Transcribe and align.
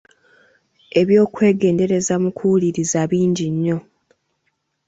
Eby’okwegendereza 0.99 2.13
mu 2.23 2.29
kuwuliriza 2.37 2.99
bingi 3.11 3.45
nnyo. 3.53 3.77